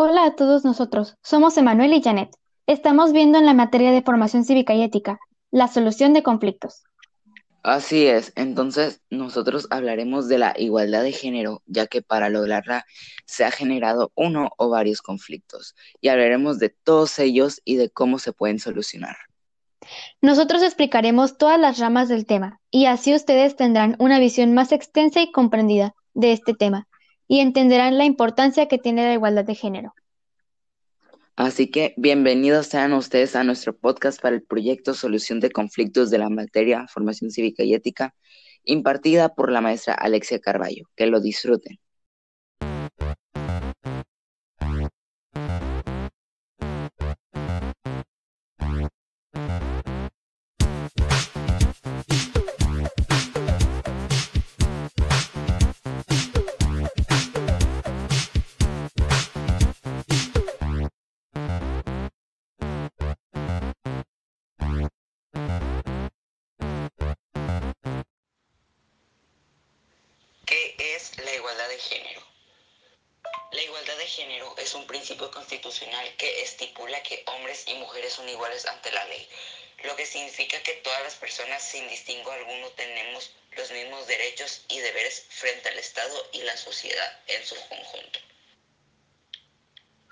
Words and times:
Hola 0.00 0.26
a 0.26 0.36
todos 0.36 0.64
nosotros, 0.64 1.16
somos 1.24 1.56
Emanuel 1.56 1.92
y 1.92 2.00
Janet. 2.00 2.30
Estamos 2.68 3.10
viendo 3.10 3.36
en 3.36 3.44
la 3.44 3.52
materia 3.52 3.90
de 3.90 4.00
formación 4.00 4.44
cívica 4.44 4.72
y 4.72 4.84
ética 4.84 5.18
la 5.50 5.66
solución 5.66 6.12
de 6.12 6.22
conflictos. 6.22 6.84
Así 7.64 8.06
es, 8.06 8.32
entonces 8.36 9.00
nosotros 9.10 9.66
hablaremos 9.70 10.28
de 10.28 10.38
la 10.38 10.54
igualdad 10.56 11.02
de 11.02 11.10
género, 11.10 11.64
ya 11.66 11.88
que 11.88 12.00
para 12.00 12.28
lograrla 12.28 12.86
se 13.26 13.44
ha 13.44 13.50
generado 13.50 14.12
uno 14.14 14.50
o 14.56 14.68
varios 14.68 15.02
conflictos, 15.02 15.74
y 16.00 16.10
hablaremos 16.10 16.60
de 16.60 16.68
todos 16.68 17.18
ellos 17.18 17.60
y 17.64 17.74
de 17.74 17.90
cómo 17.90 18.20
se 18.20 18.32
pueden 18.32 18.60
solucionar. 18.60 19.16
Nosotros 20.20 20.62
explicaremos 20.62 21.38
todas 21.38 21.58
las 21.58 21.80
ramas 21.80 22.08
del 22.08 22.24
tema, 22.24 22.60
y 22.70 22.86
así 22.86 23.16
ustedes 23.16 23.56
tendrán 23.56 23.96
una 23.98 24.20
visión 24.20 24.54
más 24.54 24.70
extensa 24.70 25.20
y 25.22 25.32
comprendida 25.32 25.96
de 26.14 26.30
este 26.30 26.54
tema, 26.54 26.86
y 27.28 27.40
entenderán 27.40 27.98
la 27.98 28.06
importancia 28.06 28.66
que 28.66 28.78
tiene 28.78 29.04
la 29.04 29.12
igualdad 29.12 29.44
de 29.44 29.54
género. 29.54 29.94
Así 31.36 31.70
que 31.70 31.94
bienvenidos 31.96 32.66
sean 32.66 32.92
ustedes 32.94 33.36
a 33.36 33.44
nuestro 33.44 33.76
podcast 33.76 34.20
para 34.20 34.34
el 34.34 34.42
proyecto 34.42 34.92
Solución 34.92 35.38
de 35.38 35.52
Conflictos 35.52 36.10
de 36.10 36.18
la 36.18 36.30
materia 36.30 36.86
Formación 36.88 37.30
Cívica 37.30 37.62
y 37.62 37.74
Ética, 37.74 38.14
impartida 38.64 39.34
por 39.36 39.52
la 39.52 39.60
maestra 39.60 39.94
Alexia 39.94 40.40
Carballo. 40.40 40.88
Que 40.96 41.06
lo 41.06 41.20
disfruten. 41.20 41.78
Es 70.78 71.18
la 71.18 71.34
igualdad 71.34 71.68
de 71.68 71.78
género? 71.78 72.22
La 73.52 73.62
igualdad 73.62 73.96
de 73.96 74.06
género 74.06 74.54
es 74.58 74.74
un 74.74 74.86
principio 74.86 75.30
constitucional 75.30 76.16
que 76.16 76.42
estipula 76.42 77.02
que 77.02 77.22
hombres 77.26 77.64
y 77.66 77.74
mujeres 77.74 78.12
son 78.12 78.28
iguales 78.28 78.64
ante 78.66 78.92
la 78.92 79.04
ley, 79.06 79.28
lo 79.84 79.96
que 79.96 80.06
significa 80.06 80.62
que 80.62 80.74
todas 80.74 81.02
las 81.02 81.14
personas 81.14 81.62
sin 81.62 81.88
distingo 81.88 82.30
alguno 82.30 82.68
tenemos 82.70 83.32
los 83.52 83.70
mismos 83.70 84.06
derechos 84.06 84.64
y 84.68 84.78
deberes 84.78 85.26
frente 85.30 85.68
al 85.68 85.78
Estado 85.78 86.28
y 86.32 86.42
la 86.42 86.56
sociedad 86.56 87.20
en 87.26 87.44
su 87.44 87.56
conjunto. 87.68 88.20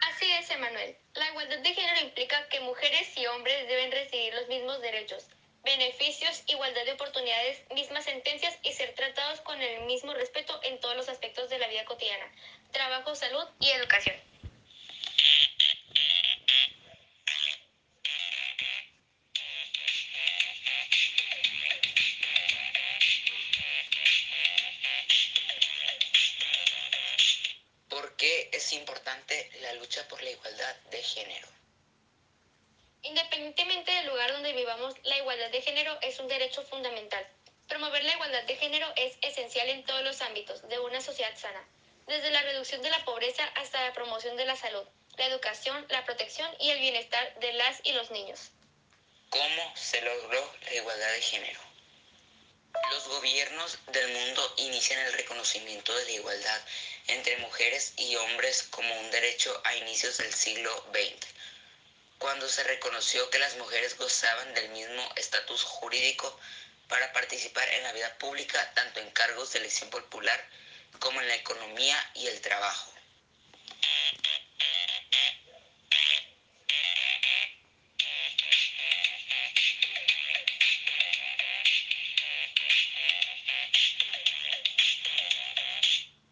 Así 0.02 0.30
es, 0.32 0.50
Emanuel. 0.50 0.96
La 1.14 1.28
igualdad 1.28 1.58
de 1.58 1.74
género 1.74 2.00
implica 2.00 2.48
que 2.48 2.60
mujeres 2.60 3.08
y 3.16 3.26
hombres 3.26 3.68
deben 3.68 3.92
recibir 3.92 4.34
los 4.34 4.48
mismos 4.48 4.80
derechos, 4.80 5.24
beneficios, 5.62 6.42
igualdad 6.46 6.84
de 6.84 6.92
oportunidades, 6.92 7.58
mismas 7.70 8.04
sentencias 8.04 8.56
y 8.62 8.72
ser 8.72 8.94
tratados 8.94 9.15
mismo 9.96 10.12
respeto 10.12 10.60
en 10.62 10.78
todos 10.78 10.94
los 10.94 11.08
aspectos 11.08 11.48
de 11.48 11.58
la 11.58 11.68
vida 11.68 11.86
cotidiana, 11.86 12.30
trabajo, 12.70 13.14
salud 13.14 13.48
y 13.60 13.70
educación. 13.70 14.14
¿Por 27.88 28.14
qué 28.16 28.50
es 28.52 28.74
importante 28.74 29.50
la 29.62 29.72
lucha 29.72 30.06
por 30.08 30.22
la 30.22 30.28
igualdad 30.28 30.76
de 30.90 31.02
género? 31.02 31.48
Independientemente 33.00 33.92
del 33.92 34.08
lugar 34.08 34.30
donde 34.32 34.52
vivamos, 34.52 34.94
la 35.04 35.16
igualdad 35.16 35.50
de 35.50 35.62
género 35.62 35.96
es 36.02 36.20
un 36.20 36.28
derecho 36.28 36.62
fundamental. 36.64 37.26
Promover 37.76 38.04
la 38.04 38.14
igualdad 38.14 38.42
de 38.44 38.56
género 38.56 38.90
es 38.96 39.18
esencial 39.20 39.68
en 39.68 39.84
todos 39.84 40.02
los 40.02 40.22
ámbitos 40.22 40.66
de 40.66 40.78
una 40.78 41.02
sociedad 41.02 41.36
sana, 41.36 41.62
desde 42.06 42.30
la 42.30 42.40
reducción 42.40 42.80
de 42.80 42.88
la 42.88 43.04
pobreza 43.04 43.44
hasta 43.54 43.82
la 43.82 43.92
promoción 43.92 44.34
de 44.38 44.46
la 44.46 44.56
salud, 44.56 44.82
la 45.18 45.26
educación, 45.26 45.84
la 45.90 46.02
protección 46.06 46.50
y 46.58 46.70
el 46.70 46.78
bienestar 46.80 47.38
de 47.38 47.52
las 47.52 47.78
y 47.84 47.92
los 47.92 48.10
niños. 48.10 48.40
¿Cómo 49.28 49.74
se 49.76 50.00
logró 50.00 50.54
la 50.62 50.74
igualdad 50.74 51.12
de 51.12 51.20
género? 51.20 51.60
Los 52.92 53.08
gobiernos 53.08 53.78
del 53.88 54.08
mundo 54.10 54.54
inician 54.56 55.00
el 55.00 55.12
reconocimiento 55.12 55.94
de 55.94 56.04
la 56.06 56.12
igualdad 56.12 56.62
entre 57.08 57.36
mujeres 57.36 57.92
y 57.98 58.16
hombres 58.16 58.62
como 58.70 58.98
un 59.00 59.10
derecho 59.10 59.60
a 59.64 59.76
inicios 59.76 60.16
del 60.16 60.32
siglo 60.32 60.74
XX, 60.94 61.28
cuando 62.16 62.48
se 62.48 62.64
reconoció 62.64 63.28
que 63.28 63.38
las 63.38 63.54
mujeres 63.58 63.98
gozaban 63.98 64.54
del 64.54 64.70
mismo 64.70 65.06
estatus 65.16 65.62
jurídico 65.62 66.40
para 66.88 67.12
participar 67.12 67.68
en 67.74 67.82
la 67.82 67.92
vida 67.92 68.16
pública 68.18 68.72
tanto 68.74 69.00
en 69.00 69.10
cargos 69.10 69.52
de 69.52 69.60
elección 69.60 69.90
popular 69.90 70.42
como 70.98 71.20
en 71.20 71.28
la 71.28 71.34
economía 71.34 71.96
y 72.14 72.26
el 72.26 72.40
trabajo. 72.40 72.92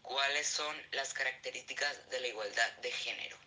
¿Cuáles 0.01 0.47
son 0.47 0.87
las 0.91 1.13
características 1.13 2.09
de 2.09 2.19
la 2.19 2.27
igualdad 2.27 2.71
de 2.77 2.91
género? 2.91 3.37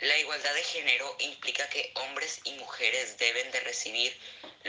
La 0.00 0.16
igualdad 0.16 0.54
de 0.54 0.62
género 0.62 1.14
implica 1.18 1.68
que 1.68 1.92
hombres 1.96 2.40
y 2.44 2.52
mujeres 2.54 3.18
deben 3.18 3.50
de 3.50 3.60
recibir 3.60 4.18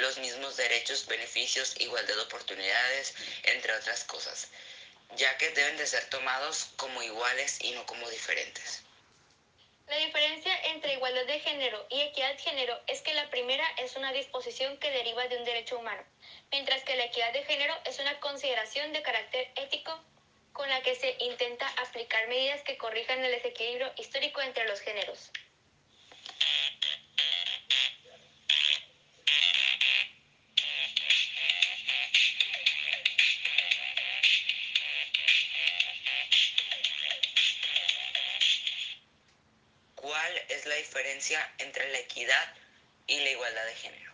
los 0.01 0.17
mismos 0.17 0.57
derechos, 0.57 1.05
beneficios, 1.05 1.79
igualdad 1.79 2.15
de 2.15 2.21
oportunidades, 2.21 3.13
entre 3.43 3.73
otras 3.73 4.03
cosas, 4.03 4.49
ya 5.15 5.37
que 5.37 5.49
deben 5.51 5.77
de 5.77 5.87
ser 5.87 6.03
tomados 6.09 6.69
como 6.75 7.01
iguales 7.03 7.59
y 7.61 7.71
no 7.71 7.85
como 7.85 8.09
diferentes. 8.09 8.83
La 9.87 9.97
diferencia 9.97 10.57
entre 10.67 10.93
igualdad 10.93 11.25
de 11.25 11.39
género 11.39 11.85
y 11.89 11.99
equidad 11.99 12.31
de 12.31 12.37
género 12.41 12.79
es 12.87 13.01
que 13.01 13.13
la 13.13 13.29
primera 13.29 13.67
es 13.77 13.95
una 13.97 14.13
disposición 14.13 14.77
que 14.77 14.89
deriva 14.89 15.27
de 15.27 15.37
un 15.37 15.43
derecho 15.43 15.77
humano, 15.77 16.03
mientras 16.49 16.83
que 16.83 16.95
la 16.95 17.05
equidad 17.05 17.33
de 17.33 17.43
género 17.43 17.77
es 17.85 17.99
una 17.99 18.19
consideración 18.21 18.93
de 18.93 19.01
carácter 19.01 19.51
ético 19.55 20.01
con 20.53 20.69
la 20.69 20.81
que 20.81 20.95
se 20.95 21.15
intenta 21.19 21.67
aplicar 21.77 22.27
medidas 22.27 22.61
que 22.63 22.77
corrijan 22.77 23.23
el 23.23 23.31
desequilibrio 23.31 23.91
histórico 23.97 24.41
entre 24.41 24.65
los 24.67 24.79
géneros. 24.79 25.31
Es 40.61 40.67
la 40.67 40.75
diferencia 40.75 41.53
entre 41.57 41.89
la 41.91 41.97
equidad 41.97 42.53
y 43.07 43.19
la 43.19 43.31
igualdad 43.31 43.65
de 43.65 43.75
género? 43.75 44.11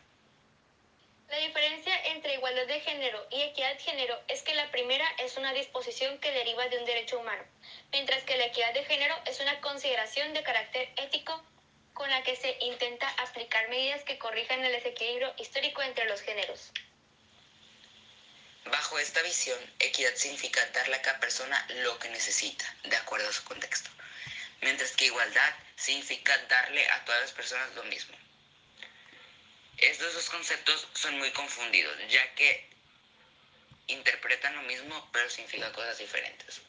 La 1.30 1.40
diferencia 1.40 1.94
entre 2.06 2.36
igualdad 2.36 2.66
de 2.68 2.80
género 2.80 3.28
y 3.30 3.42
equidad 3.42 3.74
de 3.74 3.80
género 3.80 4.18
es 4.30 4.44
que 4.44 4.56
la 4.56 4.72
primera 4.72 5.06
es 5.18 5.36
una 5.36 5.52
disposición 5.52 6.18
que 6.20 6.32
deriva 6.32 6.66
de 6.70 6.78
un 6.78 6.86
derecho 6.86 7.20
humano, 7.20 7.44
mientras 7.92 8.24
que 8.24 8.38
la 8.38 8.46
equidad 8.46 8.74
de 8.74 8.86
género 8.86 9.14
es 9.26 9.42
una 9.42 9.60
consideración 9.60 10.34
de 10.34 10.44
carácter 10.44 10.90
ético 10.96 11.44
con 11.94 12.10
la 12.10 12.24
que 12.24 12.38
se 12.38 12.56
intenta 12.62 13.10
aplicar 13.10 13.68
medidas 13.68 14.04
que 14.04 14.18
corrijan 14.18 14.64
el 14.64 14.72
desequilibrio 14.72 15.34
histórico 15.38 15.82
entre 15.82 16.06
los 16.06 16.22
géneros. 16.22 16.72
Bajo 18.64 19.00
esta 19.00 19.22
visión, 19.22 19.60
equidad 19.80 20.16
significa 20.16 20.66
darle 20.68 20.96
a 20.96 21.02
cada 21.02 21.20
persona 21.20 21.66
lo 21.82 22.00
que 22.00 22.08
necesita, 22.10 22.74
de 22.84 22.96
acuerdo 22.96 23.28
a 23.28 23.34
su 23.34 23.44
contexto, 23.44 23.90
mientras 24.62 24.94
que 24.94 25.06
igualdad 25.06 25.54
significa 25.78 26.38
darle 26.50 26.86
a 26.90 27.06
todas 27.06 27.22
las 27.22 27.32
personas 27.32 27.74
lo 27.76 27.84
mismo. 27.84 28.18
Estos 29.78 30.14
dos 30.14 30.30
conceptos 30.30 30.88
son 30.94 31.18
muy 31.20 31.32
confundidos, 31.32 31.96
ya 32.10 32.34
que 32.34 32.68
interpretan 33.86 34.56
lo 34.56 34.64
mismo, 34.64 35.10
pero 35.14 35.30
significan 35.30 35.72
cosas 35.72 36.00
diferentes. 36.00 36.62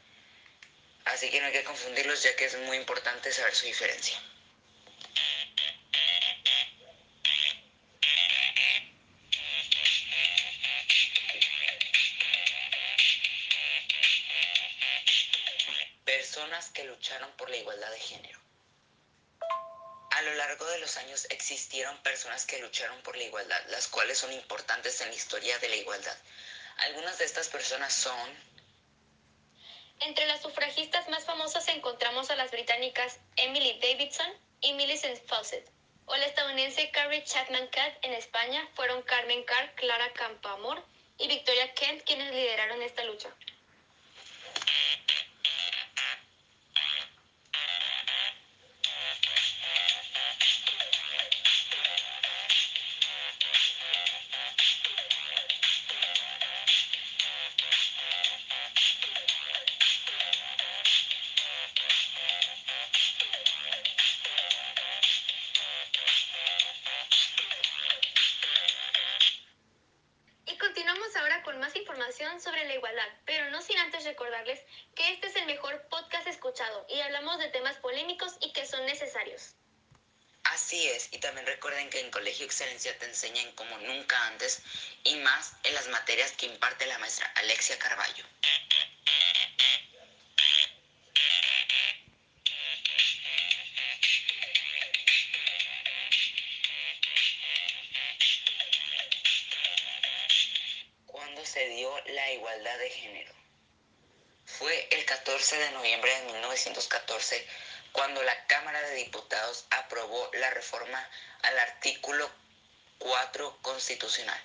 Así 1.06 1.30
que 1.30 1.40
no 1.40 1.46
hay 1.46 1.52
que 1.52 1.64
confundirlos, 1.64 2.22
ya 2.22 2.36
que 2.36 2.44
es 2.44 2.56
muy 2.58 2.76
importante 2.76 3.32
saber 3.32 3.54
su 3.54 3.64
diferencia. 3.64 4.20
Personas 16.04 16.68
que 16.70 16.84
lucharon 16.84 17.32
por 17.32 17.48
la 17.48 17.56
igualdad 17.56 17.90
de 17.90 18.00
género. 18.00 18.47
A 20.18 20.22
lo 20.22 20.34
largo 20.34 20.64
de 20.64 20.80
los 20.80 20.96
años 20.96 21.28
existieron 21.30 21.96
personas 21.98 22.44
que 22.44 22.58
lucharon 22.58 23.00
por 23.02 23.16
la 23.16 23.22
igualdad, 23.22 23.64
las 23.68 23.86
cuales 23.86 24.18
son 24.18 24.32
importantes 24.32 25.00
en 25.00 25.10
la 25.10 25.14
historia 25.14 25.56
de 25.60 25.68
la 25.68 25.76
igualdad. 25.76 26.16
Algunas 26.78 27.18
de 27.18 27.24
estas 27.24 27.46
personas 27.46 27.94
son... 27.94 28.28
Entre 30.00 30.26
las 30.26 30.42
sufragistas 30.42 31.08
más 31.08 31.24
famosas 31.24 31.68
encontramos 31.68 32.30
a 32.30 32.34
las 32.34 32.50
británicas 32.50 33.20
Emily 33.36 33.78
Davidson 33.80 34.26
y 34.60 34.72
Millicent 34.72 35.24
Fawcett, 35.28 35.70
o 36.06 36.16
la 36.16 36.26
estadounidense 36.26 36.90
Carrie 36.90 37.22
Chapman 37.22 37.68
Catt 37.68 38.04
en 38.04 38.12
España 38.14 38.68
fueron 38.74 39.02
Carmen 39.02 39.44
Carr, 39.44 39.72
Clara 39.76 40.12
Campoamor 40.14 40.84
y 41.16 41.28
Victoria 41.28 41.72
Kent 41.74 42.02
quienes 42.02 42.34
lideraron 42.34 42.82
esta 42.82 43.04
lucha. 43.04 43.32
Así 80.68 80.86
es, 80.86 81.08
y 81.12 81.18
también 81.18 81.46
recuerden 81.46 81.88
que 81.88 81.98
en 81.98 82.10
Colegio 82.10 82.44
Excelencia 82.44 82.94
te 82.98 83.06
enseñan 83.06 83.50
como 83.52 83.78
nunca 83.78 84.26
antes 84.26 84.60
y 85.02 85.14
más 85.14 85.54
en 85.62 85.72
las 85.72 85.88
materias 85.88 86.32
que 86.32 86.44
imparte 86.44 86.84
la 86.84 86.98
maestra 86.98 87.32
Alexia 87.36 87.78
Carballo. 87.78 88.22
se 101.44 101.66
dio 101.70 101.90
la 102.08 102.30
igualdad 102.32 102.78
de 102.78 102.90
género. 102.90 103.32
Fue 104.44 104.86
el 104.90 105.04
14 105.06 105.56
de 105.56 105.70
noviembre 105.70 106.14
de 106.14 106.32
1914 106.32 107.46
cuando 107.98 108.22
la 108.22 108.46
Cámara 108.46 108.80
de 108.82 108.94
Diputados 108.94 109.64
aprobó 109.70 110.30
la 110.34 110.50
reforma 110.50 111.04
al 111.42 111.58
artículo 111.58 112.30
4 112.98 113.58
constitucional, 113.60 114.40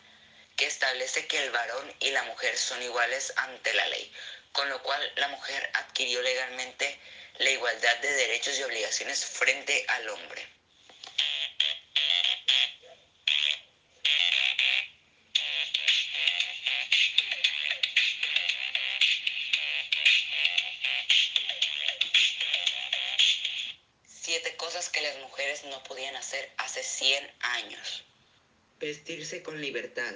que 0.57 0.65
establece 0.65 1.27
que 1.27 1.37
el 1.43 1.51
varón 1.51 1.95
y 1.99 2.09
la 2.09 2.23
mujer 2.23 2.57
son 2.57 2.81
iguales 2.81 3.31
ante 3.35 3.71
la 3.75 3.85
ley, 3.89 4.11
con 4.53 4.67
lo 4.69 4.81
cual 4.81 5.13
la 5.17 5.27
mujer 5.27 5.69
adquirió 5.75 6.19
legalmente 6.23 6.99
la 7.37 7.51
igualdad 7.51 7.95
de 7.97 8.13
derechos 8.13 8.57
y 8.57 8.63
obligaciones 8.63 9.23
frente 9.23 9.85
al 9.87 10.09
hombre. 10.09 10.49
Que 24.93 25.01
las 25.01 25.17
mujeres 25.19 25.65
no 25.65 25.83
podían 25.83 26.15
hacer 26.15 26.49
hace 26.57 26.83
100 26.83 27.31
años. 27.41 28.03
Vestirse 28.79 29.41
con 29.43 29.59
libertad. 29.59 30.13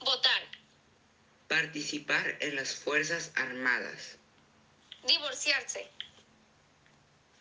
Votar. 0.00 0.42
Participar 1.48 2.36
en 2.40 2.56
las 2.56 2.74
Fuerzas 2.74 3.30
Armadas. 3.36 4.16
Divorciarse. 5.06 5.88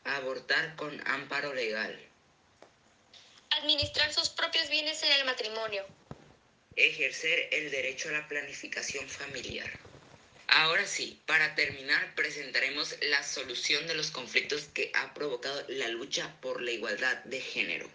Abortar 0.04 0.76
con 0.76 1.06
amparo 1.08 1.54
legal. 1.54 2.00
Administrar 3.52 4.14
sus 4.14 4.30
propios 4.30 4.70
bienes 4.70 5.02
en 5.04 5.12
el 5.14 5.26
matrimonio. 5.26 5.86
Ejercer 6.76 7.50
el 7.52 7.72
derecho 7.72 8.10
a 8.10 8.14
la 8.14 8.28
planificación 8.28 9.10
familiar. 9.10 9.89
Ahora 10.52 10.88
sí, 10.88 11.22
para 11.28 11.54
terminar 11.54 12.16
presentaremos 12.16 12.96
la 13.02 13.22
solución 13.22 13.86
de 13.86 13.94
los 13.94 14.10
conflictos 14.10 14.64
que 14.74 14.92
ha 14.96 15.14
provocado 15.14 15.64
la 15.68 15.88
lucha 15.90 16.36
por 16.42 16.64
la 16.64 16.72
igualdad 16.72 17.18
de 17.26 17.40
género. 17.40 17.88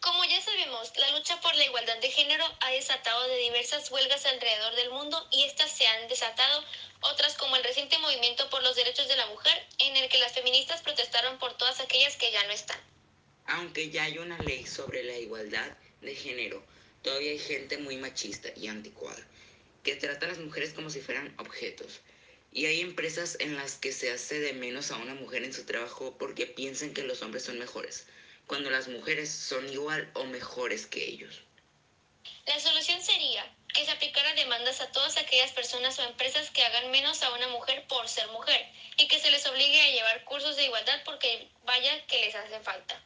Como 0.00 0.24
ya 0.26 0.40
sabemos, 0.40 0.92
la 0.96 1.10
lucha 1.10 1.40
por 1.40 1.56
la 1.56 1.64
igualdad 1.64 1.98
de 1.98 2.10
género 2.12 2.44
ha 2.60 2.70
desatado 2.70 3.26
de 3.26 3.38
diversas 3.38 3.90
huelgas 3.90 4.24
alrededor 4.26 4.76
del 4.76 4.90
mundo 4.90 5.26
y 5.32 5.42
estas 5.42 5.76
se 5.76 5.84
han 5.88 6.06
desatado, 6.06 6.64
otras 7.00 7.34
como 7.34 7.56
el 7.56 7.64
reciente 7.64 7.98
movimiento 7.98 8.48
por 8.48 8.62
los 8.62 8.76
derechos 8.76 9.08
de 9.08 9.16
la 9.16 9.26
mujer, 9.26 9.66
en 9.78 9.96
el 9.96 10.08
que 10.08 10.18
las 10.18 10.34
feministas 10.34 10.82
protestaron 10.82 11.36
por 11.40 11.56
todas 11.56 11.80
aquellas 11.80 12.14
que 12.14 12.30
ya 12.30 12.44
no 12.44 12.52
están. 12.52 12.78
Aunque 13.46 13.90
ya 13.90 14.04
hay 14.04 14.18
una 14.18 14.38
ley 14.38 14.64
sobre 14.66 15.02
la 15.02 15.18
igualdad 15.18 15.76
de 16.00 16.14
género, 16.14 16.64
todavía 17.02 17.32
hay 17.32 17.40
gente 17.40 17.76
muy 17.78 17.96
machista 17.96 18.50
y 18.54 18.68
anticuada 18.68 19.26
que 19.86 19.94
trata 19.94 20.26
a 20.26 20.30
las 20.30 20.40
mujeres 20.40 20.72
como 20.72 20.90
si 20.90 21.00
fueran 21.00 21.32
objetos. 21.38 22.00
Y 22.50 22.66
hay 22.66 22.80
empresas 22.80 23.36
en 23.38 23.54
las 23.54 23.76
que 23.76 23.92
se 23.92 24.10
hace 24.10 24.40
de 24.40 24.52
menos 24.52 24.90
a 24.90 24.96
una 24.96 25.14
mujer 25.14 25.44
en 25.44 25.54
su 25.54 25.64
trabajo 25.64 26.16
porque 26.18 26.44
piensan 26.44 26.92
que 26.92 27.04
los 27.04 27.22
hombres 27.22 27.44
son 27.44 27.60
mejores, 27.60 28.04
cuando 28.48 28.68
las 28.68 28.88
mujeres 28.88 29.30
son 29.30 29.72
igual 29.72 30.10
o 30.14 30.24
mejores 30.24 30.88
que 30.88 31.04
ellos. 31.04 31.40
La 32.46 32.58
solución 32.58 33.00
sería 33.00 33.48
que 33.72 33.84
se 33.84 33.92
aplicara 33.92 34.34
demandas 34.34 34.80
a 34.80 34.90
todas 34.90 35.16
aquellas 35.18 35.52
personas 35.52 35.96
o 36.00 36.02
empresas 36.02 36.50
que 36.50 36.64
hagan 36.64 36.90
menos 36.90 37.22
a 37.22 37.32
una 37.34 37.46
mujer 37.46 37.86
por 37.86 38.08
ser 38.08 38.26
mujer 38.32 38.66
y 38.96 39.06
que 39.06 39.20
se 39.20 39.30
les 39.30 39.46
obligue 39.46 39.80
a 39.82 39.90
llevar 39.92 40.24
cursos 40.24 40.56
de 40.56 40.64
igualdad 40.64 41.00
porque 41.04 41.48
vaya 41.64 42.04
que 42.06 42.22
les 42.22 42.34
hace 42.34 42.58
falta. 42.58 43.00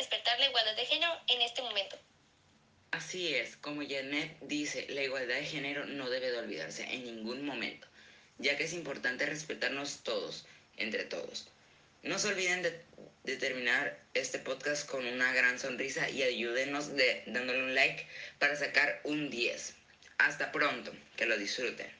Respetar 0.00 0.38
la 0.38 0.46
igualdad 0.46 0.74
de 0.76 0.86
género 0.86 1.12
en 1.28 1.42
este 1.42 1.60
momento. 1.60 1.98
Así 2.90 3.34
es, 3.34 3.58
como 3.58 3.82
Janet 3.82 4.34
dice, 4.40 4.86
la 4.88 5.02
igualdad 5.02 5.34
de 5.34 5.44
género 5.44 5.84
no 5.84 6.08
debe 6.08 6.30
de 6.30 6.38
olvidarse 6.38 6.84
en 6.84 7.04
ningún 7.04 7.44
momento, 7.44 7.86
ya 8.38 8.56
que 8.56 8.64
es 8.64 8.72
importante 8.72 9.26
respetarnos 9.26 10.02
todos, 10.02 10.46
entre 10.78 11.04
todos. 11.04 11.48
No 12.02 12.18
se 12.18 12.28
olviden 12.28 12.62
de, 12.62 13.36
terminar 13.36 13.96
este 14.14 14.38
podcast 14.38 14.88
con 14.88 15.06
una 15.06 15.34
gran 15.34 15.58
sonrisa 15.58 16.08
y 16.08 16.22
ayúdenos 16.22 16.96
de, 16.96 17.22
dándole 17.26 17.62
un 17.62 17.74
like 17.74 18.06
para 18.38 18.56
sacar 18.56 19.00
un 19.04 19.28
10. 19.30 19.74
Hasta 20.16 20.50
pronto, 20.50 20.92
que 21.16 21.26
lo 21.26 21.36
disfruten. 21.36 21.99